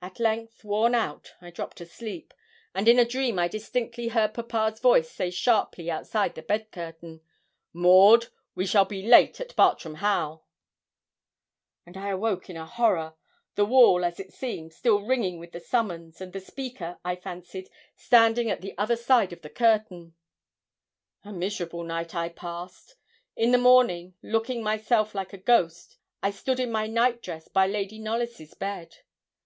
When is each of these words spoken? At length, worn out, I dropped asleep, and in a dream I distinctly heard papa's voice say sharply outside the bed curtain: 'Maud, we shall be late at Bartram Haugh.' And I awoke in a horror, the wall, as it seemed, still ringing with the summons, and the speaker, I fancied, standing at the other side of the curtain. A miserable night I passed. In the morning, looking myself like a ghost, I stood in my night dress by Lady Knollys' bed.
At 0.00 0.18
length, 0.18 0.64
worn 0.64 0.94
out, 0.94 1.34
I 1.42 1.50
dropped 1.50 1.82
asleep, 1.82 2.32
and 2.74 2.88
in 2.88 2.98
a 2.98 3.04
dream 3.04 3.38
I 3.38 3.48
distinctly 3.48 4.08
heard 4.08 4.32
papa's 4.32 4.80
voice 4.80 5.10
say 5.10 5.28
sharply 5.30 5.90
outside 5.90 6.34
the 6.34 6.40
bed 6.40 6.70
curtain: 6.72 7.20
'Maud, 7.74 8.28
we 8.54 8.64
shall 8.64 8.86
be 8.86 9.06
late 9.06 9.42
at 9.42 9.54
Bartram 9.56 9.96
Haugh.' 9.96 10.40
And 11.84 11.98
I 11.98 12.08
awoke 12.08 12.48
in 12.48 12.56
a 12.56 12.64
horror, 12.64 13.12
the 13.56 13.66
wall, 13.66 14.06
as 14.06 14.18
it 14.18 14.32
seemed, 14.32 14.72
still 14.72 15.02
ringing 15.02 15.38
with 15.38 15.52
the 15.52 15.60
summons, 15.60 16.22
and 16.22 16.32
the 16.32 16.40
speaker, 16.40 16.96
I 17.04 17.16
fancied, 17.16 17.68
standing 17.94 18.50
at 18.50 18.62
the 18.62 18.72
other 18.78 18.96
side 18.96 19.34
of 19.34 19.42
the 19.42 19.50
curtain. 19.50 20.14
A 21.26 21.30
miserable 21.30 21.82
night 21.84 22.14
I 22.14 22.30
passed. 22.30 22.94
In 23.36 23.50
the 23.50 23.58
morning, 23.58 24.14
looking 24.22 24.62
myself 24.62 25.14
like 25.14 25.34
a 25.34 25.36
ghost, 25.36 25.98
I 26.22 26.30
stood 26.30 26.58
in 26.58 26.72
my 26.72 26.86
night 26.86 27.20
dress 27.22 27.48
by 27.48 27.66
Lady 27.66 27.98
Knollys' 27.98 28.54
bed. 28.54 28.96